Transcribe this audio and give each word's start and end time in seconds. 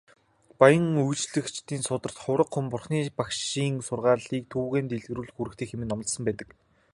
Буян 0.59 0.87
үйлдэгчийн 1.07 1.81
сударт 1.87 2.17
"Хувраг 2.21 2.49
хүн 2.51 2.65
Бурхан 2.71 3.03
багшийн 3.19 3.75
сургаалыг 3.87 4.43
түгээн 4.53 4.85
дэлгэрүүлэх 4.89 5.39
үүрэгтэй" 5.39 5.67
хэмээн 5.69 5.89
номлосон 5.91 6.23
байдаг. 6.25 6.49